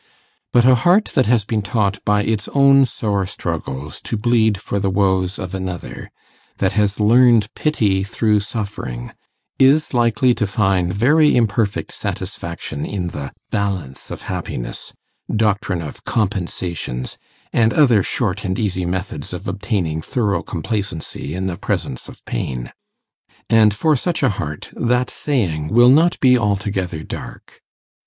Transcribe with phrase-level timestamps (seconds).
[0.51, 4.79] But a heart that has been taught by its own sore struggles to bleed for
[4.79, 6.09] the woes of another
[6.57, 9.11] that has 'learned pity through suffering'
[9.59, 14.91] is likely to find very imperfect satisfaction in the 'balance of happiness,'
[15.35, 17.19] 'doctrine of compensations,'
[17.53, 22.71] and other short and easy methods of obtaining thorough complacency in the presence of pain;
[23.51, 27.61] and for such a heart that saying will not be altogether dark.